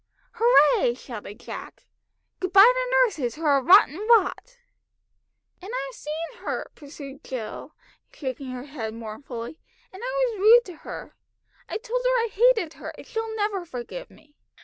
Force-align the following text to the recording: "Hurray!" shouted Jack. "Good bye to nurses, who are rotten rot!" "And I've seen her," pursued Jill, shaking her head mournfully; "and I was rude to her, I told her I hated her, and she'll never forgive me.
"Hurray!" 0.31 0.95
shouted 0.95 1.39
Jack. 1.39 1.85
"Good 2.39 2.51
bye 2.51 2.61
to 2.73 2.89
nurses, 3.05 3.35
who 3.35 3.45
are 3.45 3.61
rotten 3.61 3.99
rot!" 4.09 4.57
"And 5.61 5.71
I've 5.71 5.93
seen 5.95 6.39
her," 6.43 6.71
pursued 6.73 7.23
Jill, 7.23 7.75
shaking 8.11 8.49
her 8.49 8.63
head 8.65 8.95
mournfully; 8.95 9.59
"and 9.93 10.01
I 10.03 10.07
was 10.31 10.39
rude 10.39 10.65
to 10.65 10.77
her, 10.77 11.15
I 11.69 11.77
told 11.77 12.01
her 12.03 12.17
I 12.17 12.29
hated 12.31 12.73
her, 12.79 12.91
and 12.97 13.05
she'll 13.05 13.35
never 13.35 13.63
forgive 13.63 14.09
me. 14.09 14.33